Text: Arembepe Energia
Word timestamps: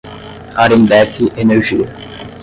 Arembepe 0.63 1.23
Energia 1.41 1.85